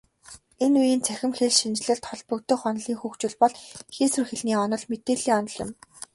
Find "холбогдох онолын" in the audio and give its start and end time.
2.09-2.97